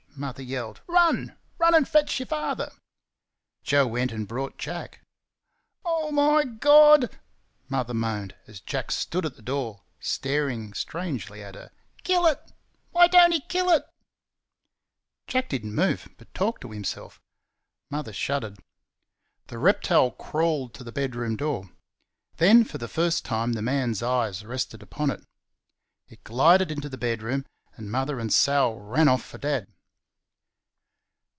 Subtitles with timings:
[0.17, 0.81] Mother yelled.
[0.87, 1.35] "Run!
[1.57, 2.71] RUN, and fetch your father!"
[3.63, 4.99] Joe went and brought Jack.
[5.83, 7.17] "Oh h, my God!"
[7.69, 11.71] Mother moaned, as Jack stood at the door, staring strangely at her.
[12.03, 12.51] "Kill it!
[12.91, 13.85] why don't he kill it?"
[15.25, 17.19] Jack did n't move, but talked to himself.
[17.89, 18.59] Mother shuddered.
[19.47, 21.71] The reptile crawled to the bedroom door.
[22.35, 25.25] Then for the first time the man's eyes rested upon it.
[26.09, 27.45] It glided into the bedroom,
[27.75, 29.67] and Mother and Sal ran off for Dad.